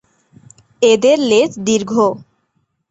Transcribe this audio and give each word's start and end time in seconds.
এদের 0.81 1.17
লেজ 1.29 1.51
দীর্ঘ। 1.67 1.91